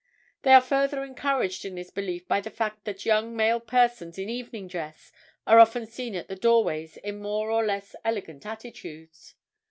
They 0.41 0.55
are 0.55 0.61
further 0.61 1.03
encouraged 1.03 1.63
in 1.63 1.75
this 1.75 1.91
belief 1.91 2.27
by 2.27 2.41
the 2.41 2.49
fact 2.49 2.85
that 2.85 3.05
young 3.05 3.35
male 3.35 3.59
persons 3.59 4.17
in 4.17 4.29
evening 4.31 4.67
dress 4.67 5.11
are 5.45 5.59
often 5.59 5.85
seen 5.85 6.15
at 6.15 6.27
the 6.27 6.35
doorways 6.35 6.97
in 6.97 7.19
more 7.19 7.51
or 7.51 7.63
less 7.63 7.95
elegant 8.03 8.43
attitudes. 8.47 9.35